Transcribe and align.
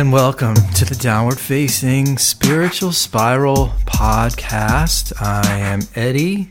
and 0.00 0.12
welcome 0.14 0.54
to 0.54 0.86
the 0.86 0.94
Downward 0.94 1.38
Facing 1.38 2.16
Spiritual 2.16 2.90
Spiral 2.90 3.66
podcast. 3.84 5.12
I 5.20 5.58
am 5.58 5.80
Eddie. 5.94 6.50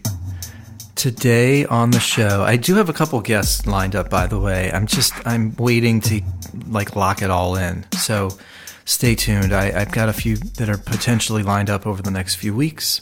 Today 0.94 1.66
on 1.66 1.90
the 1.90 2.00
show, 2.00 2.44
I 2.44 2.58
do 2.58 2.76
have 2.76 2.90
a 2.90 2.94
couple 2.94 3.20
guests 3.22 3.66
lined 3.66 3.96
up. 3.96 4.08
By 4.08 4.28
the 4.28 4.40
way, 4.40 4.72
I'm 4.72 4.86
just 4.86 5.14
I'm 5.26 5.56
waiting 5.56 6.00
to 6.02 6.22
like 6.68 6.96
lock 6.96 7.24
it 7.24 7.32
all 7.32 7.56
in. 7.56 7.88
So 7.94 8.38
stay 8.86 9.16
tuned. 9.16 9.52
I, 9.52 9.82
I've 9.82 9.92
got 9.92 10.10
a 10.10 10.14
few 10.14 10.36
that 10.38 10.70
are 10.70 10.78
potentially 10.78 11.42
lined 11.42 11.72
up 11.72 11.88
over 11.88 12.04
the 12.04 12.12
next 12.12 12.36
few 12.36 12.54
weeks. 12.54 13.02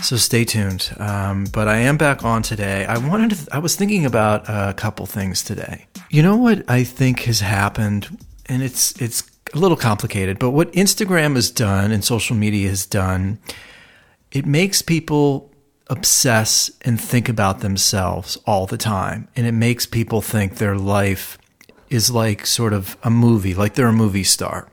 So 0.00 0.16
stay 0.16 0.46
tuned. 0.46 0.94
Um, 0.96 1.44
but 1.52 1.68
I 1.68 1.76
am 1.76 1.98
back 1.98 2.24
on 2.24 2.40
today. 2.40 2.86
I 2.86 2.96
wanted 2.96 3.32
to, 3.32 3.54
I 3.54 3.58
was 3.58 3.76
thinking 3.76 4.06
about 4.06 4.48
a 4.48 4.72
couple 4.72 5.04
things 5.04 5.42
today. 5.42 5.88
You 6.08 6.22
know 6.22 6.38
what 6.38 6.64
I 6.70 6.84
think 6.84 7.20
has 7.24 7.40
happened, 7.40 8.16
and 8.46 8.62
it's 8.62 8.98
it's 8.98 9.30
a 9.54 9.58
little 9.58 9.76
complicated, 9.76 10.38
but 10.38 10.50
what 10.50 10.72
Instagram 10.72 11.34
has 11.34 11.50
done 11.50 11.92
and 11.92 12.04
social 12.04 12.36
media 12.36 12.68
has 12.68 12.86
done, 12.86 13.38
it 14.30 14.46
makes 14.46 14.82
people 14.82 15.50
obsess 15.88 16.70
and 16.82 17.00
think 17.00 17.28
about 17.28 17.60
themselves 17.60 18.36
all 18.46 18.66
the 18.66 18.78
time. 18.78 19.28
And 19.36 19.46
it 19.46 19.52
makes 19.52 19.84
people 19.84 20.22
think 20.22 20.56
their 20.56 20.76
life 20.76 21.36
is 21.90 22.10
like 22.10 22.46
sort 22.46 22.72
of 22.72 22.96
a 23.02 23.10
movie, 23.10 23.54
like 23.54 23.74
they're 23.74 23.88
a 23.88 23.92
movie 23.92 24.24
star. 24.24 24.68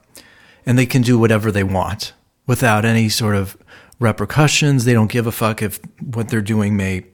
And 0.64 0.78
they 0.78 0.86
can 0.86 1.02
do 1.02 1.18
whatever 1.18 1.52
they 1.52 1.64
want 1.64 2.14
without 2.46 2.84
any 2.84 3.08
sort 3.08 3.36
of 3.36 3.56
repercussions. 3.98 4.84
They 4.84 4.94
don't 4.94 5.10
give 5.10 5.26
a 5.26 5.32
fuck 5.32 5.62
if 5.62 5.78
what 6.00 6.28
they're 6.28 6.40
doing 6.40 6.76
may 6.76 7.04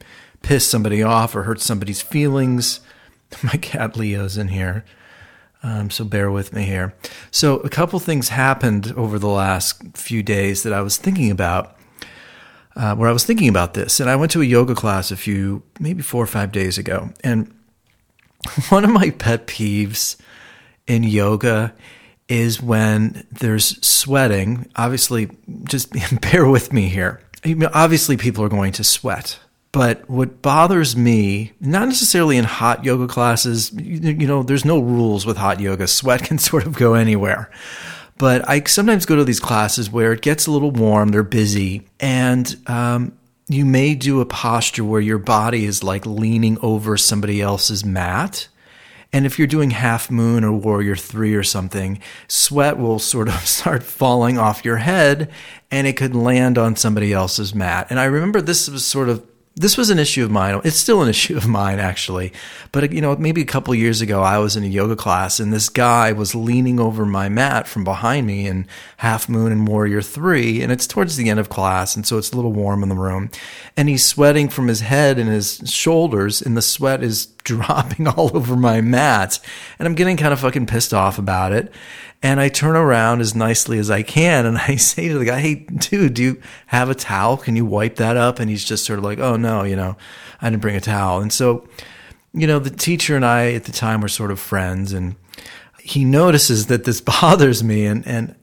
piss 0.41 0.67
somebody 0.67 1.03
off 1.03 1.35
or 1.35 1.43
hurt 1.43 1.59
somebody's 1.59 2.01
feelings. 2.01 2.79
My 3.43 3.57
cat 3.57 3.97
Leo's 3.97 4.37
in 4.37 4.49
here. 4.49 4.85
Um, 5.63 5.89
so 5.89 6.05
bear 6.05 6.29
with 6.31 6.53
me 6.53 6.63
here. 6.63 6.93
So 7.31 7.57
a 7.57 7.69
couple 7.69 7.99
things 7.99 8.29
happened 8.29 8.93
over 8.95 9.17
the 9.17 9.27
last 9.27 9.81
few 9.97 10.23
days 10.23 10.63
that 10.63 10.73
I 10.73 10.81
was 10.81 10.97
thinking 10.97 11.31
about. 11.31 11.73
Uh, 12.75 12.95
where 12.95 13.09
I 13.09 13.11
was 13.11 13.25
thinking 13.25 13.49
about 13.49 13.73
this, 13.73 13.99
and 13.99 14.07
I 14.07 14.15
went 14.15 14.31
to 14.33 14.41
a 14.43 14.45
yoga 14.45 14.75
class 14.75 15.09
a 15.09 15.17
few, 15.17 15.63
maybe 15.79 16.03
four 16.03 16.23
or 16.23 16.27
five 16.27 16.51
days 16.51 16.77
ago, 16.77 17.09
and 17.23 17.51
one 18.69 18.83
of 18.83 18.91
my 18.91 19.09
pet 19.09 19.47
peeves 19.47 20.15
in 20.85 21.03
yoga 21.03 21.73
is 22.29 22.61
when 22.61 23.25
there's 23.31 23.83
sweating. 23.85 24.69
Obviously, 24.75 25.29
just 25.63 25.91
bear 26.21 26.47
with 26.47 26.73
me 26.73 26.87
here. 26.87 27.21
Obviously, 27.73 28.17
people 28.17 28.43
are 28.43 28.49
going 28.49 28.73
to 28.73 28.83
sweat. 28.83 29.39
But 29.77 30.09
what 30.09 30.41
bothers 30.41 30.97
me, 30.97 31.53
not 31.59 31.87
necessarily 31.87 32.37
in 32.37 32.45
hot 32.45 32.83
yoga 32.83 33.05
classes, 33.05 33.71
you, 33.71 34.25
know, 34.25 34.41
there's 34.41 34.65
no 34.65 34.79
rules 34.79 35.23
with 35.23 35.37
hot 35.37 35.59
yoga. 35.59 35.85
Sweat 35.87 36.23
can 36.23 36.39
sort 36.39 36.65
of 36.65 36.75
go 36.75 36.95
anywhere. 36.95 37.51
But 38.17 38.49
I 38.49 38.63
sometimes 38.63 39.05
go 39.05 39.17
to 39.17 39.23
these 39.23 39.39
classes 39.39 39.87
where 39.87 40.13
it 40.13 40.23
gets 40.23 40.47
a 40.47 40.51
little 40.51 40.71
warm, 40.71 41.09
they're 41.09 41.21
busy, 41.21 41.85
and 41.99 42.55
um, 42.65 43.19
you 43.49 43.65
may 43.65 43.93
do 43.93 44.19
a 44.19 44.25
posture 44.25 44.83
where 44.83 44.99
your 44.99 45.19
body 45.19 45.65
is 45.65 45.83
like 45.83 46.07
leaning 46.07 46.57
over 46.63 46.97
somebody 46.97 47.39
else's 47.39 47.85
mat. 47.85 48.47
And 49.13 49.27
if 49.27 49.37
you're 49.37 49.47
doing 49.47 49.69
half 49.69 50.09
moon 50.09 50.43
or 50.43 50.53
warrior 50.53 50.95
three 50.95 51.35
or 51.35 51.43
something, 51.43 51.99
sweat 52.27 52.79
will 52.79 52.97
sort 52.97 53.27
of 53.27 53.35
start 53.47 53.83
falling 53.83 54.39
off 54.39 54.65
your 54.65 54.77
head 54.77 55.29
and 55.69 55.85
it 55.85 55.97
could 55.97 56.15
land 56.15 56.57
on 56.57 56.75
somebody 56.75 57.13
else's 57.13 57.53
mat. 57.53 57.85
And 57.91 57.99
I 57.99 58.05
remember 58.05 58.41
this 58.41 58.67
was 58.67 58.83
sort 58.83 59.09
of 59.09 59.23
this 59.57 59.75
was 59.75 59.89
an 59.89 59.97
issue 59.97 60.23
of 60.23 60.31
mine. 60.31 60.61
It's 60.63 60.77
still 60.77 61.01
an 61.01 61.09
issue 61.17 61.35
of 61.35 61.47
mine, 61.47 61.79
actually. 61.79 62.31
But, 62.71 62.91
you 62.93 63.01
know, 63.01 63.15
maybe 63.15 63.41
a 63.41 63.45
couple 63.45 63.73
years 63.73 64.01
ago, 64.01 64.21
I 64.21 64.37
was 64.37 64.55
in 64.55 64.63
a 64.63 64.67
yoga 64.67 64.95
class 64.95 65.39
and 65.39 65.51
this 65.51 65.67
guy 65.67 66.11
was 66.11 66.35
leaning 66.35 66.79
over 66.79 67.05
my 67.05 67.27
mat 67.27 67.67
from 67.67 67.83
behind 67.83 68.27
me 68.27 68.47
in 68.47 68.67
Half 68.97 69.27
Moon 69.27 69.51
and 69.51 69.67
Warrior 69.67 70.01
3. 70.01 70.61
And 70.61 70.71
it's 70.71 70.87
towards 70.87 71.17
the 71.17 71.29
end 71.29 71.39
of 71.39 71.49
class. 71.49 71.95
And 71.95 72.05
so 72.05 72.17
it's 72.17 72.31
a 72.31 72.35
little 72.35 72.53
warm 72.53 72.83
in 72.83 72.89
the 72.89 72.95
room. 72.95 73.31
And 73.75 73.89
he's 73.89 74.05
sweating 74.05 74.47
from 74.47 74.67
his 74.67 74.81
head 74.81 75.17
and 75.17 75.29
his 75.29 75.61
shoulders, 75.65 76.41
and 76.41 76.55
the 76.55 76.61
sweat 76.61 77.03
is 77.03 77.27
dropping 77.47 78.07
all 78.07 78.35
over 78.35 78.55
my 78.55 78.81
mat. 78.81 79.39
And 79.79 79.87
I'm 79.87 79.95
getting 79.95 80.17
kind 80.17 80.33
of 80.33 80.39
fucking 80.39 80.67
pissed 80.67 80.93
off 80.93 81.17
about 81.17 81.53
it. 81.53 81.71
And 82.21 82.39
I 82.39 82.49
turn 82.49 82.75
around 82.75 83.21
as 83.21 83.35
nicely 83.35 83.79
as 83.79 83.89
I 83.89 84.03
can 84.03 84.45
and 84.45 84.57
I 84.67 84.75
say 84.75 85.07
to 85.07 85.17
the 85.17 85.25
guy, 85.25 85.39
Hey, 85.39 85.55
dude, 85.55 86.13
do 86.13 86.23
you 86.23 86.41
have 86.67 86.89
a 86.89 86.95
towel? 86.95 87.37
Can 87.37 87.55
you 87.55 87.65
wipe 87.65 87.95
that 87.95 88.17
up? 88.17 88.39
And 88.39 88.49
he's 88.49 88.63
just 88.63 88.85
sort 88.85 88.99
of 88.99 89.05
like, 89.05 89.19
Oh 89.19 89.37
no, 89.37 89.63
you 89.63 89.75
know, 89.75 89.95
I 90.41 90.49
didn't 90.49 90.61
bring 90.61 90.75
a 90.75 90.81
towel. 90.81 91.21
And 91.21 91.31
so, 91.31 91.67
you 92.33 92.45
know, 92.45 92.59
the 92.59 92.69
teacher 92.69 93.15
and 93.15 93.25
I 93.25 93.53
at 93.53 93.63
the 93.63 93.71
time 93.71 94.01
were 94.01 94.07
sort 94.07 94.31
of 94.31 94.39
friends 94.39 94.93
and 94.93 95.15
he 95.81 96.03
notices 96.03 96.67
that 96.67 96.83
this 96.83 97.01
bothers 97.21 97.63
me 97.63 97.85
and, 97.85 98.05
and, 98.05 98.35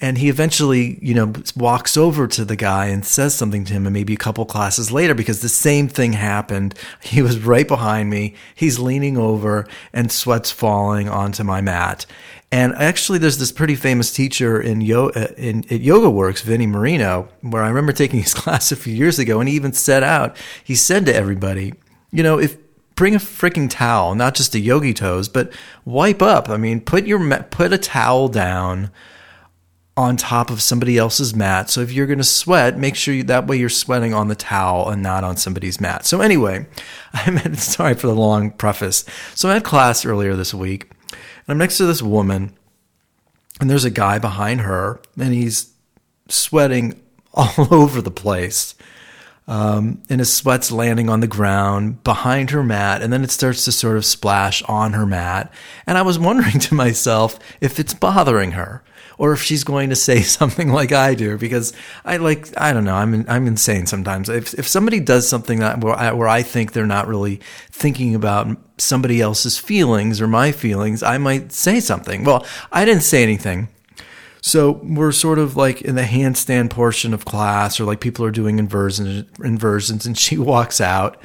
and 0.00 0.18
he 0.18 0.28
eventually, 0.28 0.98
you 1.00 1.14
know, 1.14 1.32
walks 1.56 1.96
over 1.96 2.26
to 2.26 2.44
the 2.44 2.56
guy 2.56 2.86
and 2.86 3.04
says 3.04 3.34
something 3.34 3.64
to 3.64 3.72
him, 3.72 3.86
and 3.86 3.94
maybe 3.94 4.12
a 4.14 4.18
couple 4.18 4.44
classes 4.44 4.90
later, 4.90 5.14
because 5.14 5.40
the 5.40 5.48
same 5.48 5.88
thing 5.88 6.12
happened. 6.12 6.74
He 7.00 7.22
was 7.22 7.38
right 7.38 7.68
behind 7.68 8.10
me. 8.10 8.34
He's 8.54 8.78
leaning 8.78 9.16
over, 9.16 9.68
and 9.92 10.10
sweat's 10.10 10.50
falling 10.50 11.08
onto 11.08 11.44
my 11.44 11.60
mat. 11.60 12.06
And 12.50 12.74
actually, 12.74 13.18
there's 13.18 13.38
this 13.38 13.52
pretty 13.52 13.76
famous 13.76 14.12
teacher 14.12 14.60
in, 14.60 14.80
Yo- 14.80 15.10
uh, 15.10 15.28
in 15.36 15.64
at 15.70 15.80
Yoga 15.80 16.10
Works, 16.10 16.42
Vinnie 16.42 16.66
Marino, 16.66 17.28
where 17.42 17.62
I 17.62 17.68
remember 17.68 17.92
taking 17.94 18.20
his 18.20 18.34
class 18.34 18.72
a 18.72 18.76
few 18.76 18.94
years 18.94 19.18
ago, 19.18 19.38
and 19.38 19.48
he 19.48 19.54
even 19.54 19.72
said 19.72 20.02
out, 20.02 20.36
he 20.62 20.74
said 20.74 21.06
to 21.06 21.14
everybody, 21.14 21.72
you 22.10 22.22
know, 22.22 22.38
if 22.38 22.56
bring 22.96 23.14
a 23.14 23.18
freaking 23.18 23.68
towel, 23.70 24.14
not 24.14 24.34
just 24.34 24.54
a 24.54 24.60
Yogitoes, 24.60 25.28
but 25.28 25.52
wipe 25.84 26.22
up. 26.22 26.48
I 26.48 26.56
mean, 26.56 26.80
put 26.80 27.06
your 27.06 27.42
put 27.44 27.72
a 27.72 27.78
towel 27.78 28.28
down 28.28 28.90
on 29.96 30.16
top 30.16 30.50
of 30.50 30.60
somebody 30.60 30.98
else's 30.98 31.36
mat. 31.36 31.70
So 31.70 31.80
if 31.80 31.92
you're 31.92 32.06
going 32.06 32.18
to 32.18 32.24
sweat, 32.24 32.76
make 32.76 32.96
sure 32.96 33.14
you, 33.14 33.22
that 33.24 33.46
way 33.46 33.56
you're 33.56 33.68
sweating 33.68 34.12
on 34.12 34.26
the 34.26 34.34
towel 34.34 34.88
and 34.88 35.02
not 35.02 35.22
on 35.22 35.36
somebody's 35.36 35.80
mat. 35.80 36.04
So 36.04 36.20
anyway, 36.20 36.66
I'm 37.12 37.54
sorry 37.54 37.94
for 37.94 38.08
the 38.08 38.14
long 38.14 38.50
preface. 38.50 39.04
So 39.34 39.48
I 39.48 39.54
had 39.54 39.64
class 39.64 40.04
earlier 40.04 40.34
this 40.34 40.52
week 40.52 40.90
and 41.46 41.52
I'm 41.52 41.58
next 41.58 41.76
to 41.76 41.86
this 41.86 42.02
woman, 42.02 42.54
and 43.60 43.68
there's 43.68 43.84
a 43.84 43.90
guy 43.90 44.18
behind 44.18 44.62
her, 44.62 45.00
and 45.18 45.34
he's 45.34 45.72
sweating 46.28 47.00
all 47.34 47.72
over 47.72 48.00
the 48.00 48.10
place. 48.10 48.74
Um, 49.46 50.00
and 50.08 50.20
his 50.20 50.32
sweat's 50.32 50.72
landing 50.72 51.10
on 51.10 51.20
the 51.20 51.26
ground 51.26 52.02
behind 52.02 52.50
her 52.50 52.62
mat, 52.62 53.02
and 53.02 53.12
then 53.12 53.22
it 53.22 53.30
starts 53.30 53.66
to 53.66 53.72
sort 53.72 53.98
of 53.98 54.04
splash 54.06 54.62
on 54.62 54.94
her 54.94 55.04
mat. 55.04 55.52
And 55.86 55.98
I 55.98 56.02
was 56.02 56.18
wondering 56.18 56.58
to 56.60 56.74
myself 56.74 57.38
if 57.60 57.78
it's 57.78 57.92
bothering 57.92 58.52
her 58.52 58.82
or 59.18 59.32
if 59.32 59.42
she's 59.42 59.64
going 59.64 59.90
to 59.90 59.96
say 59.96 60.22
something 60.22 60.70
like 60.70 60.92
I 60.92 61.14
do, 61.14 61.38
because 61.38 61.72
I 62.04 62.16
like, 62.16 62.48
I 62.60 62.72
don't 62.72 62.84
know, 62.84 62.94
I'm, 62.94 63.24
I'm 63.28 63.46
insane 63.46 63.86
sometimes. 63.86 64.28
If, 64.28 64.54
if 64.54 64.66
somebody 64.66 65.00
does 65.00 65.28
something 65.28 65.60
that 65.60 65.82
where 65.82 65.94
I, 65.94 66.12
where 66.12 66.28
I 66.28 66.42
think 66.42 66.72
they're 66.72 66.86
not 66.86 67.06
really 67.06 67.40
thinking 67.70 68.14
about 68.14 68.56
somebody 68.78 69.20
else's 69.20 69.58
feelings 69.58 70.20
or 70.20 70.26
my 70.26 70.52
feelings, 70.52 71.02
I 71.02 71.18
might 71.18 71.52
say 71.52 71.80
something. 71.80 72.24
Well, 72.24 72.46
I 72.72 72.84
didn't 72.84 73.02
say 73.02 73.22
anything. 73.22 73.68
So 74.46 74.72
we're 74.82 75.12
sort 75.12 75.38
of 75.38 75.56
like 75.56 75.80
in 75.80 75.94
the 75.94 76.02
handstand 76.02 76.68
portion 76.68 77.14
of 77.14 77.24
class, 77.24 77.80
or 77.80 77.84
like 77.84 78.00
people 78.00 78.26
are 78.26 78.30
doing 78.30 78.58
inversions, 78.58 79.24
inversions, 79.42 80.04
and 80.04 80.18
she 80.18 80.36
walks 80.52 80.82
out. 80.82 81.16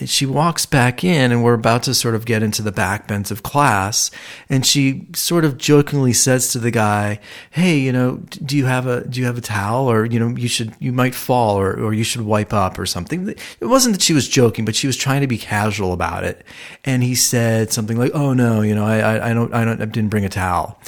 And 0.00 0.10
she 0.10 0.26
walks 0.26 0.66
back 0.66 1.02
in 1.02 1.32
and 1.32 1.42
we're 1.42 1.54
about 1.54 1.84
to 1.84 1.94
sort 1.94 2.14
of 2.14 2.26
get 2.26 2.42
into 2.42 2.60
the 2.60 2.72
back 2.72 3.08
bench 3.08 3.30
of 3.30 3.42
class. 3.42 4.10
And 4.50 4.66
she 4.66 5.06
sort 5.14 5.44
of 5.44 5.56
jokingly 5.56 6.12
says 6.12 6.52
to 6.52 6.58
the 6.58 6.70
guy 6.70 7.18
hey 7.50 7.78
you 7.78 7.92
know 7.92 8.16
do 8.44 8.58
you 8.58 8.66
have 8.66 8.86
a 8.86 9.06
do 9.08 9.20
you 9.20 9.26
have 9.26 9.38
a 9.38 9.40
towel? 9.40 9.88
Or 9.88 10.04
you 10.04 10.18
know 10.18 10.36
you 10.36 10.48
should 10.48 10.74
you 10.80 10.92
might 10.92 11.14
fall 11.14 11.56
or, 11.58 11.72
or 11.72 11.94
you 11.94 12.04
should 12.04 12.22
wipe 12.22 12.52
up 12.52 12.80
or 12.80 12.84
something. 12.84 13.28
It 13.28 13.66
wasn't 13.66 13.94
that 13.94 14.02
she 14.02 14.12
was 14.12 14.28
joking 14.28 14.64
but 14.64 14.74
she 14.74 14.88
was 14.88 14.96
trying 14.96 15.20
to 15.20 15.28
be 15.28 15.38
casual 15.38 15.92
about 15.92 16.24
it. 16.24 16.44
And 16.84 17.02
he 17.02 17.14
said 17.14 17.72
something 17.72 17.96
like 17.96 18.10
oh 18.12 18.34
no 18.34 18.60
you 18.60 18.74
know 18.74 18.84
i 18.84 18.98
i, 18.98 19.30
I 19.30 19.34
don't 19.34 19.54
i 19.54 19.64
don't 19.64 19.80
I 19.80 19.84
didn't 19.84 20.10
bring 20.10 20.24
a 20.24 20.28
towel 20.28 20.78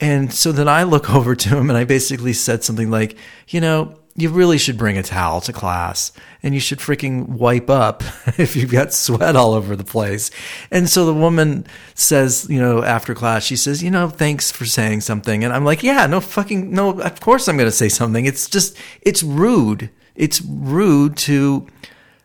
and 0.00 0.32
so 0.32 0.52
then 0.52 0.68
i 0.68 0.82
look 0.82 1.10
over 1.14 1.34
to 1.34 1.48
him 1.50 1.68
and 1.70 1.78
i 1.78 1.84
basically 1.84 2.32
said 2.32 2.62
something 2.62 2.90
like 2.90 3.16
you 3.48 3.60
know 3.60 3.96
you 4.16 4.30
really 4.30 4.56
should 4.56 4.78
bring 4.78 4.96
a 4.96 5.02
towel 5.02 5.42
to 5.42 5.52
class 5.52 6.10
and 6.42 6.54
you 6.54 6.60
should 6.60 6.78
freaking 6.78 7.28
wipe 7.28 7.68
up 7.68 8.02
if 8.38 8.56
you've 8.56 8.72
got 8.72 8.92
sweat 8.92 9.36
all 9.36 9.52
over 9.52 9.76
the 9.76 9.84
place. 9.84 10.30
And 10.70 10.88
so 10.88 11.04
the 11.04 11.14
woman 11.14 11.66
says, 11.94 12.46
you 12.48 12.58
know, 12.58 12.82
after 12.82 13.14
class, 13.14 13.44
she 13.44 13.56
says, 13.56 13.82
you 13.82 13.90
know, 13.90 14.08
thanks 14.08 14.50
for 14.50 14.64
saying 14.64 15.02
something. 15.02 15.44
And 15.44 15.52
I'm 15.52 15.64
like, 15.64 15.82
yeah, 15.82 16.06
no 16.06 16.20
fucking, 16.20 16.70
no, 16.70 16.98
of 16.98 17.20
course 17.20 17.46
I'm 17.46 17.58
going 17.58 17.68
to 17.68 17.76
say 17.76 17.90
something. 17.90 18.24
It's 18.24 18.48
just, 18.48 18.76
it's 19.02 19.22
rude. 19.22 19.90
It's 20.14 20.40
rude 20.40 21.18
to 21.18 21.66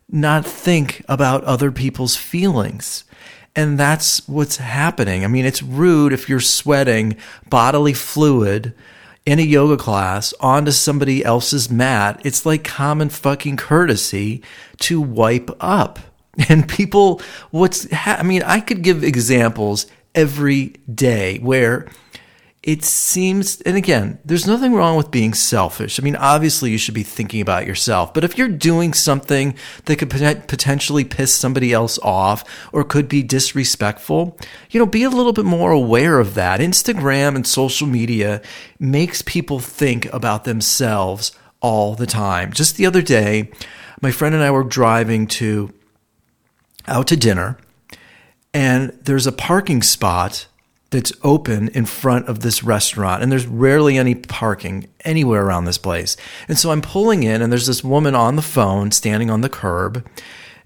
not 0.09 0.45
think 0.45 1.03
about 1.09 1.43
other 1.43 1.71
people's 1.71 2.15
feelings. 2.15 3.03
And 3.55 3.77
that's 3.77 4.27
what's 4.27 4.57
happening. 4.57 5.23
I 5.23 5.27
mean, 5.27 5.45
it's 5.45 5.61
rude 5.61 6.13
if 6.13 6.29
you're 6.29 6.39
sweating 6.39 7.17
bodily 7.49 7.93
fluid 7.93 8.73
in 9.25 9.39
a 9.39 9.43
yoga 9.43 9.77
class 9.77 10.33
onto 10.39 10.71
somebody 10.71 11.23
else's 11.23 11.69
mat, 11.69 12.21
it's 12.23 12.45
like 12.45 12.63
common 12.63 13.09
fucking 13.09 13.57
courtesy 13.57 14.41
to 14.79 15.01
wipe 15.01 15.49
up. 15.59 15.99
And 16.47 16.67
people, 16.67 17.21
what's, 17.51 17.91
ha- 17.91 18.15
I 18.17 18.23
mean, 18.23 18.41
I 18.43 18.61
could 18.61 18.83
give 18.83 19.03
examples 19.03 19.85
every 20.15 20.67
day 20.93 21.39
where 21.39 21.89
it 22.63 22.83
seems, 22.83 23.59
and 23.61 23.75
again, 23.75 24.19
there's 24.23 24.45
nothing 24.45 24.75
wrong 24.75 24.95
with 24.95 25.09
being 25.09 25.33
selfish. 25.33 25.99
I 25.99 26.03
mean, 26.03 26.15
obviously 26.15 26.69
you 26.69 26.77
should 26.77 26.93
be 26.93 27.01
thinking 27.01 27.41
about 27.41 27.65
yourself, 27.65 28.13
but 28.13 28.23
if 28.23 28.37
you're 28.37 28.47
doing 28.47 28.93
something 28.93 29.55
that 29.85 29.95
could 29.95 30.11
potentially 30.11 31.03
piss 31.03 31.33
somebody 31.33 31.73
else 31.73 31.97
off 32.03 32.43
or 32.71 32.83
could 32.83 33.09
be 33.09 33.23
disrespectful, 33.23 34.37
you 34.69 34.79
know, 34.79 34.85
be 34.85 35.01
a 35.01 35.09
little 35.09 35.33
bit 35.33 35.45
more 35.45 35.71
aware 35.71 36.19
of 36.19 36.35
that. 36.35 36.59
Instagram 36.59 37.35
and 37.35 37.47
social 37.47 37.87
media 37.87 38.43
makes 38.79 39.23
people 39.23 39.59
think 39.59 40.05
about 40.13 40.43
themselves 40.43 41.31
all 41.61 41.95
the 41.95 42.05
time. 42.05 42.53
Just 42.53 42.77
the 42.77 42.85
other 42.85 43.01
day, 43.01 43.51
my 44.01 44.11
friend 44.11 44.35
and 44.35 44.43
I 44.43 44.51
were 44.51 44.63
driving 44.63 45.25
to 45.27 45.73
out 46.87 47.07
to 47.07 47.17
dinner 47.17 47.57
and 48.53 48.89
there's 49.01 49.27
a 49.27 49.31
parking 49.31 49.81
spot 49.81 50.47
that's 50.91 51.13
open 51.23 51.69
in 51.69 51.85
front 51.85 52.27
of 52.27 52.41
this 52.41 52.63
restaurant 52.63 53.23
and 53.23 53.31
there's 53.31 53.47
rarely 53.47 53.97
any 53.97 54.13
parking 54.13 54.87
anywhere 55.03 55.43
around 55.43 55.65
this 55.65 55.77
place. 55.77 56.15
And 56.47 56.57
so 56.57 56.71
I'm 56.71 56.81
pulling 56.81 57.23
in 57.23 57.41
and 57.41 57.51
there's 57.51 57.67
this 57.67 57.83
woman 57.83 58.13
on 58.13 58.35
the 58.35 58.41
phone 58.41 58.91
standing 58.91 59.29
on 59.29 59.41
the 59.41 59.49
curb 59.49 60.05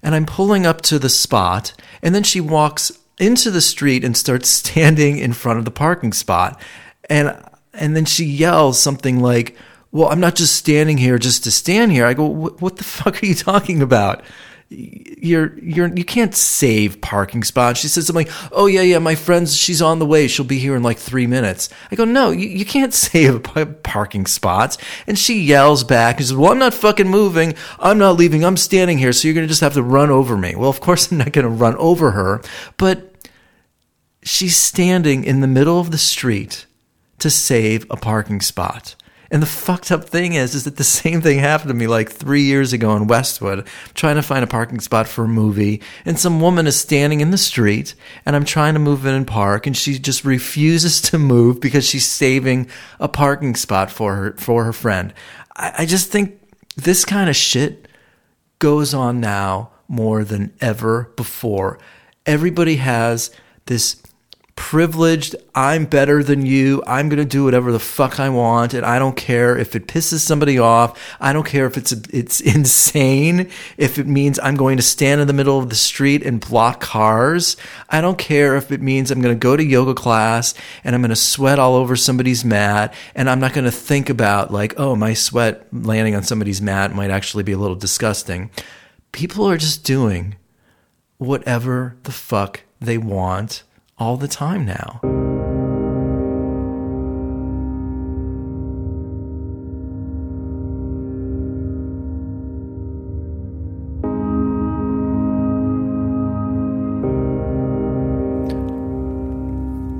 and 0.02 0.14
I'm 0.14 0.26
pulling 0.26 0.66
up 0.66 0.82
to 0.82 0.98
the 0.98 1.08
spot 1.08 1.72
and 2.02 2.14
then 2.14 2.24
she 2.24 2.40
walks 2.40 2.92
into 3.18 3.50
the 3.50 3.60
street 3.60 4.04
and 4.04 4.16
starts 4.16 4.48
standing 4.66 5.18
in 5.18 5.32
front 5.32 5.58
of 5.58 5.64
the 5.64 5.70
parking 5.70 6.12
spot. 6.12 6.60
And 7.08 7.36
and 7.72 7.94
then 7.94 8.06
she 8.06 8.24
yells 8.24 8.80
something 8.80 9.20
like, 9.20 9.54
"Well, 9.92 10.08
I'm 10.08 10.18
not 10.18 10.34
just 10.34 10.56
standing 10.56 10.96
here 10.96 11.18
just 11.18 11.44
to 11.44 11.50
stand 11.50 11.92
here." 11.92 12.06
I 12.06 12.14
go, 12.14 12.24
"What 12.24 12.78
the 12.78 12.84
fuck 12.98 13.22
are 13.22 13.26
you 13.26 13.34
talking 13.34 13.82
about?" 13.82 14.24
You're 14.68 15.56
you're 15.60 15.96
you 15.96 16.04
can't 16.04 16.34
save 16.34 17.00
parking 17.00 17.44
spots. 17.44 17.78
She 17.78 17.88
says 17.88 18.06
something 18.06 18.26
like, 18.26 18.50
"Oh 18.50 18.66
yeah, 18.66 18.80
yeah, 18.82 18.98
my 18.98 19.14
friend's 19.14 19.56
she's 19.56 19.80
on 19.80 19.98
the 19.98 20.06
way. 20.06 20.26
She'll 20.26 20.44
be 20.44 20.58
here 20.58 20.74
in 20.74 20.82
like 20.82 20.98
three 20.98 21.26
minutes." 21.26 21.68
I 21.90 21.94
go, 21.94 22.04
"No, 22.04 22.30
you, 22.30 22.48
you 22.48 22.64
can't 22.64 22.92
save 23.12 23.44
parking 23.82 24.26
spots." 24.26 24.76
And 25.06 25.18
she 25.18 25.40
yells 25.40 25.84
back 25.84 26.16
and 26.16 26.26
says, 26.26 26.36
"Well, 26.36 26.50
I'm 26.50 26.58
not 26.58 26.74
fucking 26.74 27.08
moving. 27.08 27.54
I'm 27.78 27.98
not 27.98 28.16
leaving. 28.16 28.44
I'm 28.44 28.56
standing 28.56 28.98
here. 28.98 29.12
So 29.12 29.28
you're 29.28 29.34
gonna 29.34 29.46
just 29.46 29.60
have 29.60 29.74
to 29.74 29.82
run 29.82 30.10
over 30.10 30.36
me." 30.36 30.56
Well, 30.56 30.70
of 30.70 30.80
course 30.80 31.10
I'm 31.12 31.18
not 31.18 31.32
gonna 31.32 31.48
run 31.48 31.76
over 31.76 32.12
her, 32.12 32.42
but 32.76 33.28
she's 34.22 34.56
standing 34.56 35.22
in 35.22 35.40
the 35.40 35.46
middle 35.46 35.78
of 35.78 35.92
the 35.92 35.98
street 35.98 36.66
to 37.20 37.30
save 37.30 37.86
a 37.88 37.96
parking 37.96 38.40
spot. 38.40 38.96
And 39.30 39.42
the 39.42 39.46
fucked 39.46 39.90
up 39.90 40.04
thing 40.04 40.34
is, 40.34 40.54
is 40.54 40.64
that 40.64 40.76
the 40.76 40.84
same 41.02 41.20
thing 41.20 41.38
happened 41.38 41.68
to 41.68 41.74
me 41.74 41.86
like 41.86 42.10
three 42.10 42.42
years 42.42 42.72
ago 42.72 42.94
in 42.96 43.06
Westwood, 43.06 43.66
trying 43.94 44.16
to 44.16 44.22
find 44.22 44.44
a 44.44 44.48
parking 44.48 44.80
spot 44.80 45.08
for 45.08 45.24
a 45.24 45.28
movie. 45.28 45.82
And 46.04 46.18
some 46.18 46.40
woman 46.40 46.66
is 46.66 46.78
standing 46.78 47.20
in 47.20 47.30
the 47.30 47.38
street 47.38 47.94
and 48.24 48.36
I'm 48.36 48.44
trying 48.44 48.74
to 48.74 48.80
move 48.80 49.04
in 49.06 49.14
and 49.14 49.26
park 49.26 49.66
and 49.66 49.76
she 49.76 49.98
just 49.98 50.24
refuses 50.24 51.00
to 51.10 51.18
move 51.18 51.60
because 51.60 51.86
she's 51.86 52.06
saving 52.06 52.68
a 53.00 53.08
parking 53.08 53.54
spot 53.54 53.90
for 53.90 54.14
her, 54.14 54.32
for 54.34 54.64
her 54.64 54.72
friend. 54.72 55.12
I, 55.54 55.72
I 55.78 55.86
just 55.86 56.10
think 56.10 56.40
this 56.76 57.04
kind 57.04 57.28
of 57.30 57.36
shit 57.36 57.88
goes 58.58 58.94
on 58.94 59.20
now 59.20 59.70
more 59.88 60.24
than 60.24 60.52
ever 60.60 61.12
before. 61.16 61.78
Everybody 62.24 62.76
has 62.76 63.30
this 63.66 64.02
privileged. 64.56 65.36
I'm 65.54 65.84
better 65.84 66.24
than 66.24 66.44
you. 66.44 66.82
I'm 66.86 67.08
going 67.08 67.18
to 67.18 67.24
do 67.24 67.44
whatever 67.44 67.70
the 67.70 67.78
fuck 67.78 68.18
I 68.18 68.30
want. 68.30 68.74
And 68.74 68.84
I 68.84 68.98
don't 68.98 69.16
care 69.16 69.56
if 69.56 69.76
it 69.76 69.86
pisses 69.86 70.20
somebody 70.20 70.58
off. 70.58 70.98
I 71.20 71.32
don't 71.32 71.46
care 71.46 71.66
if 71.66 71.76
it's, 71.76 71.92
it's 71.92 72.40
insane. 72.54 73.50
If 73.76 73.98
it 73.98 74.06
means 74.06 74.40
I'm 74.42 74.56
going 74.56 74.78
to 74.78 74.82
stand 74.82 75.20
in 75.20 75.26
the 75.26 75.32
middle 75.32 75.58
of 75.58 75.68
the 75.68 75.76
street 75.76 76.24
and 76.24 76.40
block 76.40 76.80
cars. 76.80 77.56
I 77.90 78.00
don't 78.00 78.18
care 78.18 78.56
if 78.56 78.72
it 78.72 78.80
means 78.80 79.10
I'm 79.10 79.20
going 79.20 79.34
to 79.34 79.38
go 79.38 79.56
to 79.56 79.62
yoga 79.62 79.94
class 79.94 80.54
and 80.82 80.94
I'm 80.94 81.02
going 81.02 81.10
to 81.10 81.16
sweat 81.16 81.58
all 81.58 81.74
over 81.74 81.94
somebody's 81.94 82.44
mat. 82.44 82.94
And 83.14 83.30
I'm 83.30 83.40
not 83.40 83.52
going 83.52 83.66
to 83.66 83.70
think 83.70 84.08
about 84.08 84.52
like, 84.52 84.80
oh, 84.80 84.96
my 84.96 85.12
sweat 85.12 85.66
landing 85.72 86.14
on 86.14 86.22
somebody's 86.22 86.62
mat 86.62 86.94
might 86.94 87.10
actually 87.10 87.44
be 87.44 87.52
a 87.52 87.58
little 87.58 87.76
disgusting. 87.76 88.50
People 89.12 89.44
are 89.48 89.58
just 89.58 89.84
doing 89.84 90.36
whatever 91.18 91.96
the 92.02 92.12
fuck 92.12 92.62
they 92.80 92.98
want 92.98 93.62
all 93.98 94.16
the 94.16 94.28
time 94.28 94.64
now. 94.66 95.00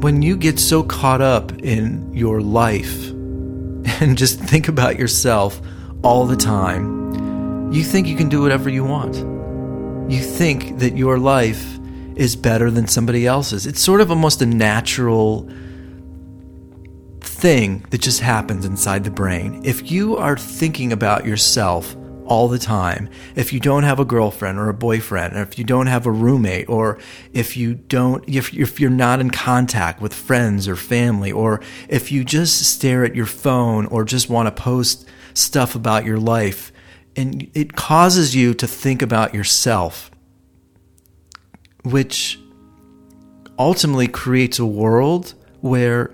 When 0.02 0.22
you 0.22 0.37
get 0.37 0.60
so 0.60 0.82
caught 0.84 1.20
up 1.20 1.52
in 1.58 2.14
your 2.14 2.40
life 2.40 3.08
and 4.00 4.16
just 4.16 4.38
think 4.38 4.69
about 4.69 4.98
yourself 4.98 5.60
all 6.04 6.26
the 6.26 6.37
time, 6.37 7.72
you 7.72 7.82
think 7.82 8.06
you 8.06 8.14
can 8.14 8.28
do 8.28 8.43
whatever 8.43 8.70
you 8.70 8.84
want. 8.84 9.16
You 10.08 10.20
think 10.20 10.78
that 10.78 10.96
your 10.96 11.19
life 11.19 11.75
is 12.17 12.35
better 12.35 12.71
than 12.71 12.89
somebody 12.89 13.27
else's. 13.27 13.67
It's 13.67 13.81
sort 13.81 14.01
of 14.01 14.11
almost 14.11 14.43
a 14.43 14.47
natural 14.47 15.49
thing 17.21 17.85
that 17.91 18.01
just 18.01 18.21
happens 18.21 18.65
inside 18.65 19.05
the 19.05 19.11
brain. 19.11 19.61
If 19.65 19.91
you 19.91 20.17
are 20.17 20.37
thinking 20.37 20.93
about 20.93 21.27
yourself 21.27 21.95
all 22.25 22.49
the 22.49 22.59
time, 22.59 23.09
if 23.37 23.53
you 23.53 23.61
don't 23.61 23.83
have 23.83 24.01
a 24.01 24.05
girlfriend 24.05 24.59
or 24.59 24.69
a 24.69 24.75
boyfriend, 24.75 25.37
or 25.37 25.43
if 25.43 25.59
you 25.59 25.65
don't 25.65 25.87
have 25.87 26.07
a 26.07 26.11
roommate, 26.11 26.69
or 26.69 26.99
if 27.33 27.57
you 27.57 27.75
don't, 27.75 28.27
if, 28.29 28.53
if 28.55 28.81
you're 28.81 28.91
not 28.91 29.21
in 29.21 29.31
contact 29.31 30.01
with 30.01 30.15
friends 30.15 30.67
or 30.67 30.75
family, 30.75 31.31
or 31.31 31.61
if 31.89 32.11
you 32.11 32.25
just 32.25 32.59
stare 32.67 33.05
at 33.05 33.15
your 33.15 33.27
phone 33.27 33.87
or 33.87 34.03
just 34.05 34.31
want 34.31 34.47
to 34.47 34.63
post 34.63 35.07
stuff 35.35 35.75
about 35.75 36.05
your 36.07 36.19
life, 36.19 36.73
and 37.15 37.49
it 37.55 37.75
causes 37.75 38.35
you 38.35 38.55
to 38.55 38.67
think 38.67 39.03
about 39.03 39.35
yourself 39.35 40.11
which 41.87 42.41
ultimately 43.61 44.09
creates 44.09 44.59
a 44.59 44.67
world 44.67 45.35
where 45.61 46.12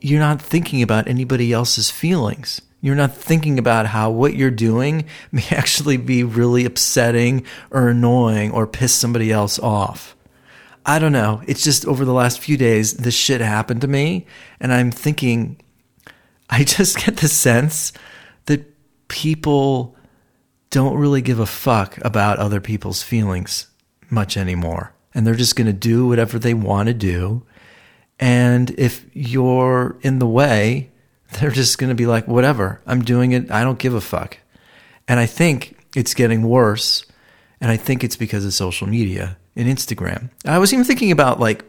you're 0.00 0.18
not 0.18 0.42
thinking 0.42 0.82
about 0.82 1.06
anybody 1.06 1.52
else's 1.52 1.88
feelings. 1.88 2.60
You're 2.80 2.96
not 2.96 3.14
thinking 3.14 3.60
about 3.60 3.86
how 3.86 4.10
what 4.10 4.34
you're 4.34 4.50
doing 4.50 5.04
may 5.32 5.44
actually 5.50 5.98
be 5.98 6.24
really 6.24 6.64
upsetting 6.64 7.46
or 7.70 7.88
annoying 7.88 8.50
or 8.50 8.66
piss 8.66 8.92
somebody 8.92 9.30
else 9.30 9.60
off. 9.60 10.16
I 10.84 10.98
don't 10.98 11.12
know. 11.12 11.42
It's 11.46 11.62
just 11.62 11.86
over 11.86 12.04
the 12.04 12.12
last 12.12 12.40
few 12.40 12.56
days, 12.56 12.94
this 12.94 13.14
shit 13.14 13.40
happened 13.40 13.82
to 13.82 13.88
me. 13.88 14.26
And 14.58 14.72
I'm 14.72 14.90
thinking, 14.90 15.60
I 16.50 16.64
just 16.64 17.04
get 17.04 17.18
the 17.18 17.28
sense 17.28 17.92
that 18.46 18.64
people 19.06 19.94
don't 20.70 20.98
really 20.98 21.22
give 21.22 21.38
a 21.38 21.46
fuck 21.46 21.98
about 22.04 22.38
other 22.38 22.60
people's 22.60 23.04
feelings 23.04 23.68
much 24.10 24.36
anymore. 24.36 24.92
And 25.14 25.26
they're 25.26 25.34
just 25.34 25.56
going 25.56 25.66
to 25.66 25.72
do 25.72 26.06
whatever 26.06 26.38
they 26.38 26.54
want 26.54 26.88
to 26.88 26.94
do. 26.94 27.44
And 28.18 28.70
if 28.78 29.06
you're 29.12 29.96
in 30.02 30.18
the 30.18 30.26
way, 30.26 30.90
they're 31.32 31.50
just 31.50 31.78
going 31.78 31.88
to 31.88 31.94
be 31.94 32.06
like, 32.06 32.26
whatever, 32.28 32.80
I'm 32.86 33.02
doing 33.02 33.32
it. 33.32 33.50
I 33.50 33.64
don't 33.64 33.78
give 33.78 33.94
a 33.94 34.00
fuck. 34.00 34.38
And 35.08 35.20
I 35.20 35.26
think 35.26 35.76
it's 35.94 36.14
getting 36.14 36.42
worse. 36.42 37.04
And 37.60 37.70
I 37.70 37.76
think 37.76 38.04
it's 38.04 38.16
because 38.16 38.44
of 38.44 38.54
social 38.54 38.86
media 38.86 39.36
and 39.54 39.68
Instagram. 39.68 40.30
I 40.44 40.58
was 40.58 40.72
even 40.72 40.84
thinking 40.84 41.10
about 41.10 41.40
like 41.40 41.64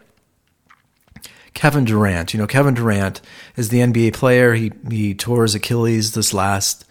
Kevin 1.54 1.86
Durant. 1.86 2.34
You 2.34 2.40
know, 2.40 2.48
Kevin 2.48 2.74
Durant 2.74 3.22
is 3.56 3.70
the 3.70 3.80
NBA 3.80 4.14
player. 4.14 4.54
He, 4.54 4.72
he 4.90 5.16
tore 5.16 5.44
his 5.44 5.56
Achilles 5.56 6.14
this 6.14 6.34
last 6.34 6.86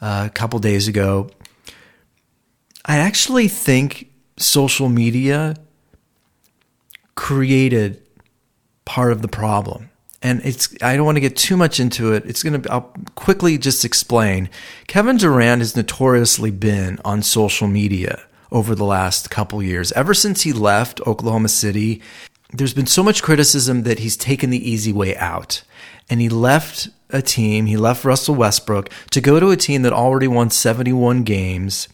uh, 0.00 0.28
couple 0.34 0.58
days 0.58 0.88
ago. 0.88 1.30
I 2.84 2.98
actually 2.98 3.48
think 3.48 4.09
social 4.40 4.88
media 4.88 5.56
created 7.14 8.02
part 8.84 9.12
of 9.12 9.22
the 9.22 9.28
problem. 9.28 9.90
And 10.22 10.40
it's 10.44 10.74
I 10.82 10.96
don't 10.96 11.06
want 11.06 11.16
to 11.16 11.20
get 11.20 11.36
too 11.36 11.56
much 11.56 11.80
into 11.80 12.12
it. 12.12 12.24
It's 12.26 12.42
going 12.42 12.60
to 12.60 12.72
I'll 12.72 12.92
quickly 13.14 13.56
just 13.56 13.84
explain. 13.84 14.50
Kevin 14.86 15.16
Durant 15.16 15.60
has 15.60 15.76
notoriously 15.76 16.50
been 16.50 16.98
on 17.04 17.22
social 17.22 17.68
media 17.68 18.22
over 18.52 18.74
the 18.74 18.84
last 18.84 19.30
couple 19.30 19.62
years. 19.62 19.92
Ever 19.92 20.12
since 20.12 20.42
he 20.42 20.52
left 20.52 21.00
Oklahoma 21.06 21.48
City, 21.48 22.02
there's 22.52 22.74
been 22.74 22.86
so 22.86 23.02
much 23.02 23.22
criticism 23.22 23.84
that 23.84 24.00
he's 24.00 24.16
taken 24.16 24.50
the 24.50 24.70
easy 24.70 24.92
way 24.92 25.16
out. 25.16 25.62
And 26.10 26.20
he 26.20 26.28
left 26.28 26.88
a 27.10 27.22
team, 27.22 27.66
he 27.66 27.76
left 27.76 28.04
Russell 28.04 28.34
Westbrook 28.34 28.90
to 29.12 29.20
go 29.20 29.40
to 29.40 29.50
a 29.50 29.56
team 29.56 29.82
that 29.82 29.92
already 29.92 30.26
won 30.26 30.50
71 30.50 31.22
games 31.22 31.88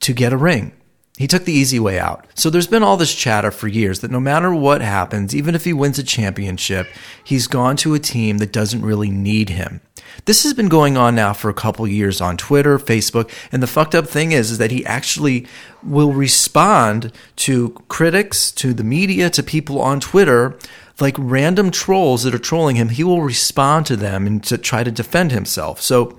to 0.00 0.12
get 0.12 0.32
a 0.32 0.36
ring 0.36 0.72
He 1.18 1.26
took 1.26 1.44
the 1.44 1.52
easy 1.52 1.80
way 1.80 1.98
out. 1.98 2.24
So 2.34 2.48
there's 2.48 2.68
been 2.68 2.84
all 2.84 2.96
this 2.96 3.12
chatter 3.12 3.50
for 3.50 3.66
years 3.66 4.00
that 4.00 4.10
no 4.12 4.20
matter 4.20 4.54
what 4.54 4.80
happens, 4.80 5.34
even 5.34 5.56
if 5.56 5.64
he 5.64 5.72
wins 5.72 5.98
a 5.98 6.04
championship, 6.04 6.86
he's 7.24 7.48
gone 7.48 7.76
to 7.78 7.94
a 7.94 7.98
team 7.98 8.38
that 8.38 8.52
doesn't 8.52 8.84
really 8.84 9.10
need 9.10 9.48
him. 9.48 9.80
This 10.26 10.44
has 10.44 10.54
been 10.54 10.68
going 10.68 10.96
on 10.96 11.16
now 11.16 11.32
for 11.32 11.48
a 11.48 11.54
couple 11.54 11.88
years 11.88 12.20
on 12.20 12.36
Twitter, 12.36 12.78
Facebook, 12.78 13.32
and 13.50 13.60
the 13.60 13.66
fucked 13.66 13.96
up 13.96 14.06
thing 14.06 14.30
is, 14.30 14.52
is 14.52 14.58
that 14.58 14.70
he 14.70 14.86
actually 14.86 15.48
will 15.82 16.12
respond 16.12 17.12
to 17.36 17.70
critics, 17.88 18.52
to 18.52 18.72
the 18.72 18.84
media, 18.84 19.28
to 19.30 19.42
people 19.42 19.80
on 19.80 19.98
Twitter, 19.98 20.56
like 21.00 21.16
random 21.18 21.72
trolls 21.72 22.22
that 22.22 22.34
are 22.34 22.38
trolling 22.38 22.76
him. 22.76 22.90
He 22.90 23.02
will 23.02 23.22
respond 23.22 23.86
to 23.86 23.96
them 23.96 24.24
and 24.24 24.42
to 24.44 24.56
try 24.56 24.84
to 24.84 24.90
defend 24.92 25.32
himself. 25.32 25.80
So 25.80 26.16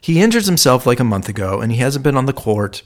he 0.00 0.20
injures 0.20 0.46
himself 0.46 0.84
like 0.84 0.98
a 0.98 1.04
month 1.04 1.28
ago, 1.28 1.60
and 1.60 1.70
he 1.70 1.78
hasn't 1.78 2.02
been 2.02 2.16
on 2.16 2.26
the 2.26 2.32
court, 2.32 2.82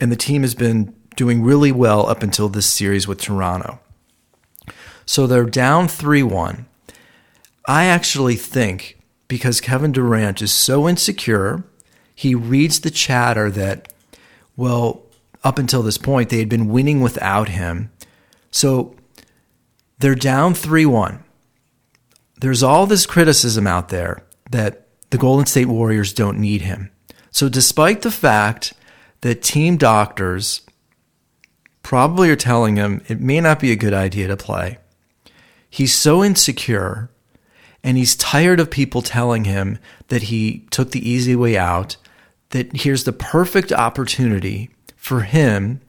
and 0.00 0.12
the 0.12 0.16
team 0.16 0.42
has 0.42 0.54
been 0.54 0.94
doing 1.16 1.42
really 1.42 1.72
well 1.72 2.08
up 2.08 2.22
until 2.22 2.48
this 2.48 2.66
series 2.66 3.06
with 3.06 3.20
Toronto. 3.20 3.80
So 5.06 5.26
they're 5.26 5.44
down 5.44 5.88
3 5.88 6.22
1. 6.22 6.66
I 7.66 7.84
actually 7.84 8.36
think 8.36 8.98
because 9.28 9.60
Kevin 9.60 9.92
Durant 9.92 10.42
is 10.42 10.52
so 10.52 10.88
insecure, 10.88 11.64
he 12.14 12.34
reads 12.34 12.80
the 12.80 12.90
chatter 12.90 13.50
that, 13.50 13.92
well, 14.56 15.02
up 15.42 15.58
until 15.58 15.82
this 15.82 15.98
point, 15.98 16.28
they 16.28 16.38
had 16.38 16.48
been 16.48 16.68
winning 16.68 17.00
without 17.00 17.48
him. 17.48 17.90
So 18.50 18.94
they're 19.98 20.14
down 20.14 20.54
3 20.54 20.86
1. 20.86 21.24
There's 22.40 22.62
all 22.62 22.86
this 22.86 23.06
criticism 23.06 23.66
out 23.66 23.88
there 23.90 24.24
that 24.50 24.86
the 25.10 25.18
Golden 25.18 25.46
State 25.46 25.66
Warriors 25.66 26.12
don't 26.12 26.38
need 26.38 26.62
him. 26.62 26.90
So, 27.30 27.48
despite 27.48 28.02
the 28.02 28.10
fact 28.10 28.72
that 29.20 29.42
team 29.42 29.76
doctors 29.76 30.62
probably 31.82 32.30
are 32.30 32.36
telling 32.36 32.76
him 32.76 33.02
it 33.08 33.20
may 33.20 33.40
not 33.40 33.60
be 33.60 33.72
a 33.72 33.76
good 33.76 33.94
idea 33.94 34.28
to 34.28 34.36
play. 34.36 34.78
He's 35.68 35.94
so 35.94 36.22
insecure 36.22 37.10
and 37.82 37.96
he's 37.96 38.16
tired 38.16 38.60
of 38.60 38.70
people 38.70 39.02
telling 39.02 39.44
him 39.44 39.78
that 40.08 40.24
he 40.24 40.66
took 40.70 40.90
the 40.90 41.08
easy 41.08 41.34
way 41.34 41.56
out, 41.56 41.96
that 42.50 42.76
here's 42.76 43.04
the 43.04 43.12
perfect 43.12 43.72
opportunity 43.72 44.70
for 44.96 45.22
him 45.22 45.80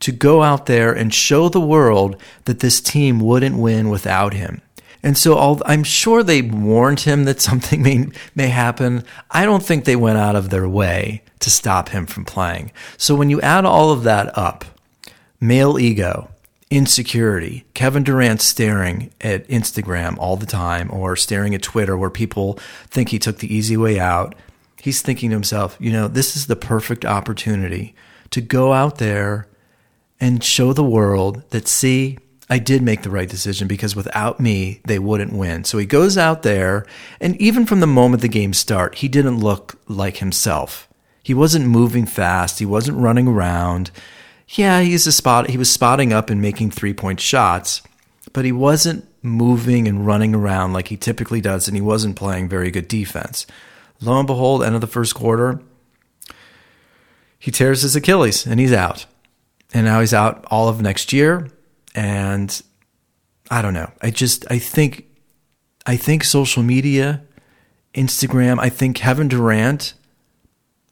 to 0.00 0.12
go 0.12 0.42
out 0.42 0.66
there 0.66 0.92
and 0.92 1.12
show 1.12 1.48
the 1.48 1.60
world 1.60 2.20
that 2.44 2.60
this 2.60 2.80
team 2.80 3.20
wouldn't 3.20 3.58
win 3.58 3.90
without 3.90 4.34
him. 4.34 4.60
And 5.02 5.18
so 5.18 5.60
I'm 5.66 5.84
sure 5.84 6.22
they 6.22 6.40
warned 6.40 7.00
him 7.00 7.24
that 7.24 7.40
something 7.40 7.82
may, 7.82 8.08
may 8.34 8.48
happen. 8.48 9.04
I 9.30 9.44
don't 9.44 9.62
think 9.62 9.84
they 9.84 9.96
went 9.96 10.18
out 10.18 10.34
of 10.34 10.48
their 10.48 10.68
way 10.68 11.22
to 11.40 11.50
stop 11.50 11.90
him 11.90 12.06
from 12.06 12.24
playing. 12.24 12.72
So 12.96 13.14
when 13.14 13.28
you 13.28 13.40
add 13.42 13.66
all 13.66 13.90
of 13.90 14.04
that 14.04 14.36
up, 14.36 14.64
male 15.46 15.78
ego, 15.78 16.30
insecurity, 16.70 17.64
Kevin 17.74 18.02
Durant 18.02 18.40
staring 18.40 19.12
at 19.20 19.46
Instagram 19.48 20.16
all 20.18 20.36
the 20.36 20.46
time 20.46 20.90
or 20.90 21.16
staring 21.16 21.54
at 21.54 21.62
Twitter 21.62 21.96
where 21.96 22.10
people 22.10 22.54
think 22.88 23.10
he 23.10 23.18
took 23.18 23.38
the 23.38 23.54
easy 23.54 23.76
way 23.76 24.00
out, 24.00 24.34
he's 24.80 25.02
thinking 25.02 25.30
to 25.30 25.36
himself, 25.36 25.76
you 25.78 25.92
know, 25.92 26.08
this 26.08 26.36
is 26.36 26.46
the 26.46 26.56
perfect 26.56 27.04
opportunity 27.04 27.94
to 28.30 28.40
go 28.40 28.72
out 28.72 28.98
there 28.98 29.46
and 30.18 30.42
show 30.42 30.72
the 30.72 30.82
world 30.82 31.42
that, 31.50 31.68
see, 31.68 32.18
I 32.48 32.58
did 32.58 32.82
make 32.82 33.02
the 33.02 33.10
right 33.10 33.28
decision 33.28 33.68
because 33.68 33.94
without 33.94 34.40
me, 34.40 34.80
they 34.86 34.98
wouldn't 34.98 35.32
win. 35.32 35.64
So 35.64 35.78
he 35.78 35.86
goes 35.86 36.18
out 36.18 36.42
there, 36.42 36.86
and 37.20 37.40
even 37.40 37.66
from 37.66 37.80
the 37.80 37.86
moment 37.86 38.22
the 38.22 38.28
game 38.28 38.52
start, 38.52 38.96
he 38.96 39.08
didn't 39.08 39.40
look 39.40 39.78
like 39.88 40.18
himself. 40.18 40.88
He 41.22 41.34
wasn't 41.34 41.66
moving 41.66 42.06
fast. 42.06 42.58
He 42.58 42.66
wasn't 42.66 42.98
running 42.98 43.28
around 43.28 43.90
yeah, 44.48 44.80
he's 44.80 45.06
a 45.06 45.12
spot. 45.12 45.50
He 45.50 45.58
was 45.58 45.70
spotting 45.70 46.12
up 46.12 46.30
and 46.30 46.40
making 46.40 46.70
three 46.70 46.94
point 46.94 47.20
shots, 47.20 47.82
but 48.32 48.44
he 48.44 48.52
wasn't 48.52 49.08
moving 49.22 49.88
and 49.88 50.06
running 50.06 50.34
around 50.34 50.72
like 50.72 50.88
he 50.88 50.96
typically 50.96 51.40
does, 51.40 51.66
and 51.66 51.76
he 51.76 51.80
wasn't 51.80 52.16
playing 52.16 52.48
very 52.48 52.70
good 52.70 52.88
defense. 52.88 53.46
Lo 54.00 54.18
and 54.18 54.26
behold, 54.26 54.62
end 54.62 54.74
of 54.74 54.80
the 54.80 54.86
first 54.86 55.14
quarter, 55.14 55.60
he 57.38 57.50
tears 57.50 57.82
his 57.82 57.96
Achilles 57.96 58.46
and 58.46 58.60
he's 58.60 58.72
out. 58.72 59.06
And 59.72 59.86
now 59.86 60.00
he's 60.00 60.14
out 60.14 60.44
all 60.50 60.68
of 60.68 60.80
next 60.80 61.12
year. 61.12 61.50
And 61.94 62.62
I 63.50 63.62
don't 63.62 63.74
know. 63.74 63.90
I 64.00 64.10
just 64.10 64.50
I 64.50 64.58
think 64.58 65.06
I 65.86 65.96
think 65.96 66.24
social 66.24 66.62
media, 66.62 67.22
Instagram, 67.94 68.58
I 68.58 68.68
think 68.68 68.96
Kevin 68.96 69.28
Durant 69.28 69.94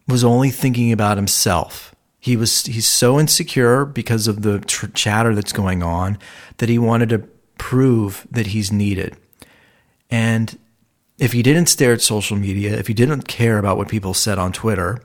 was 0.09 0.25
only 0.25 0.50
thinking 0.50 0.92
about 0.92 1.16
himself 1.16 1.91
he 2.23 2.37
was 2.37 2.67
he's 2.67 2.87
so 2.87 3.19
insecure 3.19 3.85
because 3.85 4.29
of 4.29 4.43
the 4.43 4.61
tr- 4.61 4.87
chatter 4.95 5.35
that's 5.35 5.52
going 5.52 5.83
on 5.83 6.17
that 6.59 6.69
he 6.69 6.79
wanted 6.79 7.09
to 7.09 7.19
prove 7.59 8.29
that 8.31 8.47
he's 8.47 8.71
needed. 8.71 9.17
And 10.09 10.57
if 11.19 11.33
he 11.33 11.43
didn't 11.43 11.67
stare 11.67 11.93
at 11.93 12.00
social 12.00 12.37
media, 12.37 12.79
if 12.79 12.87
he 12.87 12.95
didn't 12.95 13.23
care 13.23 13.59
about 13.59 13.76
what 13.76 13.88
people 13.88 14.14
said 14.14 14.38
on 14.38 14.52
Twitter, 14.52 15.02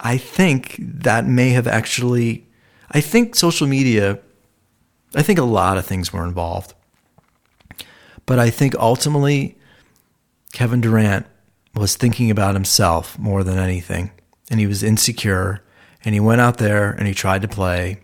I 0.00 0.16
think 0.16 0.74
that 0.80 1.24
may 1.24 1.50
have 1.50 1.68
actually 1.68 2.48
I 2.90 3.00
think 3.00 3.36
social 3.36 3.68
media 3.68 4.18
I 5.14 5.22
think 5.22 5.38
a 5.38 5.44
lot 5.44 5.78
of 5.78 5.86
things 5.86 6.12
were 6.12 6.24
involved. 6.24 6.74
But 8.26 8.40
I 8.40 8.50
think 8.50 8.74
ultimately 8.74 9.56
Kevin 10.52 10.80
Durant 10.80 11.26
was 11.76 11.94
thinking 11.94 12.28
about 12.28 12.54
himself 12.54 13.16
more 13.20 13.44
than 13.44 13.56
anything 13.56 14.10
and 14.50 14.58
he 14.58 14.66
was 14.66 14.82
insecure 14.82 15.62
and 16.06 16.14
he 16.14 16.20
went 16.20 16.40
out 16.40 16.58
there 16.58 16.92
and 16.92 17.08
he 17.08 17.12
tried 17.12 17.42
to 17.42 17.48
play 17.48 17.98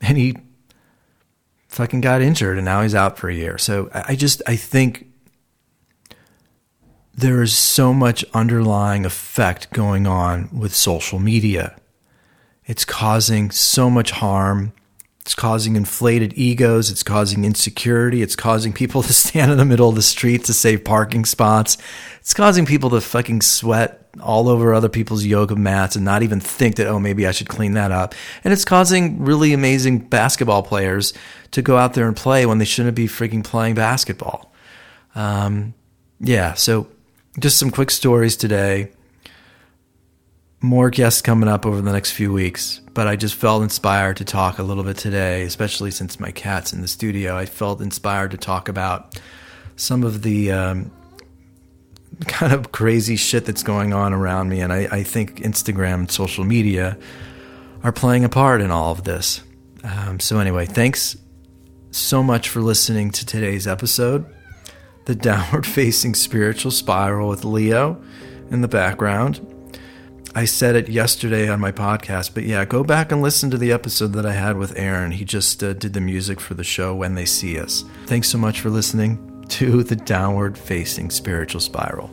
and 0.00 0.16
he 0.16 0.36
fucking 1.66 2.00
got 2.00 2.22
injured 2.22 2.56
and 2.56 2.64
now 2.64 2.80
he's 2.82 2.94
out 2.94 3.18
for 3.18 3.28
a 3.28 3.34
year. 3.34 3.58
So 3.58 3.90
I 3.92 4.14
just 4.14 4.40
I 4.46 4.54
think 4.54 5.08
there 7.12 7.42
is 7.42 7.58
so 7.58 7.92
much 7.92 8.24
underlying 8.32 9.04
effect 9.04 9.72
going 9.72 10.06
on 10.06 10.48
with 10.56 10.72
social 10.74 11.18
media. 11.18 11.76
It's 12.66 12.84
causing 12.84 13.50
so 13.50 13.90
much 13.90 14.12
harm 14.12 14.72
it's 15.24 15.34
causing 15.34 15.74
inflated 15.74 16.34
egos. 16.36 16.90
It's 16.90 17.02
causing 17.02 17.46
insecurity. 17.46 18.20
It's 18.20 18.36
causing 18.36 18.74
people 18.74 19.02
to 19.04 19.12
stand 19.12 19.50
in 19.50 19.56
the 19.56 19.64
middle 19.64 19.88
of 19.88 19.94
the 19.94 20.02
street 20.02 20.44
to 20.44 20.52
save 20.54 20.84
parking 20.84 21.24
spots. 21.24 21.78
It's 22.20 22.34
causing 22.34 22.66
people 22.66 22.90
to 22.90 23.00
fucking 23.00 23.40
sweat 23.40 24.06
all 24.20 24.48
over 24.48 24.74
other 24.74 24.90
people's 24.90 25.24
yoga 25.24 25.56
mats 25.56 25.96
and 25.96 26.04
not 26.04 26.22
even 26.22 26.40
think 26.40 26.76
that, 26.76 26.86
oh, 26.86 27.00
maybe 27.00 27.26
I 27.26 27.32
should 27.32 27.48
clean 27.48 27.72
that 27.72 27.90
up. 27.90 28.14
And 28.44 28.52
it's 28.52 28.66
causing 28.66 29.24
really 29.24 29.54
amazing 29.54 29.98
basketball 30.00 30.62
players 30.62 31.14
to 31.52 31.62
go 31.62 31.78
out 31.78 31.94
there 31.94 32.06
and 32.06 32.16
play 32.16 32.44
when 32.44 32.58
they 32.58 32.64
shouldn't 32.66 32.94
be 32.94 33.08
freaking 33.08 33.42
playing 33.42 33.74
basketball. 33.74 34.52
Um, 35.14 35.72
yeah, 36.20 36.52
so 36.54 36.86
just 37.40 37.58
some 37.58 37.70
quick 37.70 37.90
stories 37.90 38.36
today 38.36 38.90
more 40.64 40.90
guests 40.90 41.20
coming 41.20 41.48
up 41.48 41.66
over 41.66 41.80
the 41.80 41.92
next 41.92 42.12
few 42.12 42.32
weeks, 42.32 42.80
but 42.94 43.06
I 43.06 43.16
just 43.16 43.34
felt 43.34 43.62
inspired 43.62 44.16
to 44.16 44.24
talk 44.24 44.58
a 44.58 44.62
little 44.62 44.82
bit 44.82 44.96
today, 44.96 45.42
especially 45.42 45.90
since 45.90 46.18
my 46.18 46.30
cat's 46.30 46.72
in 46.72 46.80
the 46.80 46.88
studio. 46.88 47.36
I 47.36 47.46
felt 47.46 47.80
inspired 47.80 48.30
to 48.30 48.36
talk 48.38 48.68
about 48.68 49.20
some 49.76 50.02
of 50.02 50.22
the 50.22 50.52
um, 50.52 50.90
kind 52.26 52.52
of 52.52 52.72
crazy 52.72 53.16
shit 53.16 53.44
that's 53.44 53.62
going 53.62 53.92
on 53.92 54.12
around 54.12 54.48
me. 54.48 54.60
And 54.60 54.72
I, 54.72 54.88
I, 54.90 55.02
think 55.02 55.40
Instagram 55.40 55.94
and 55.94 56.10
social 56.10 56.44
media 56.44 56.96
are 57.82 57.92
playing 57.92 58.24
a 58.24 58.28
part 58.28 58.62
in 58.62 58.70
all 58.70 58.92
of 58.92 59.04
this. 59.04 59.42
Um, 59.82 60.18
so, 60.18 60.38
anyway, 60.38 60.64
thanks 60.64 61.16
so 61.90 62.22
much 62.22 62.48
for 62.48 62.60
listening 62.60 63.10
to 63.10 63.26
today's 63.26 63.66
episode 63.66 64.24
The 65.04 65.14
Downward 65.14 65.66
Facing 65.66 66.14
Spiritual 66.14 66.70
Spiral 66.70 67.28
with 67.28 67.44
Leo 67.44 68.02
in 68.50 68.62
the 68.62 68.68
background. 68.68 69.53
I 70.36 70.46
said 70.46 70.74
it 70.74 70.88
yesterday 70.88 71.48
on 71.48 71.60
my 71.60 71.70
podcast, 71.70 72.34
but 72.34 72.42
yeah, 72.42 72.64
go 72.64 72.82
back 72.82 73.12
and 73.12 73.22
listen 73.22 73.52
to 73.52 73.58
the 73.58 73.70
episode 73.70 74.14
that 74.14 74.26
I 74.26 74.32
had 74.32 74.56
with 74.56 74.76
Aaron. 74.76 75.12
He 75.12 75.24
just 75.24 75.62
uh, 75.62 75.74
did 75.74 75.92
the 75.92 76.00
music 76.00 76.40
for 76.40 76.54
the 76.54 76.64
show 76.64 76.92
When 76.92 77.14
They 77.14 77.24
See 77.24 77.56
Us. 77.56 77.84
Thanks 78.06 78.28
so 78.28 78.38
much 78.38 78.60
for 78.60 78.68
listening 78.68 79.44
to 79.50 79.84
the 79.84 79.94
Downward 79.94 80.58
Facing 80.58 81.10
Spiritual 81.10 81.60
Spiral. 81.60 82.10